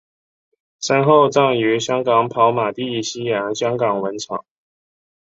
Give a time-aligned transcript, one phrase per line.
[0.79, 4.43] 身后葬于香港跑马地西洋香港坟场。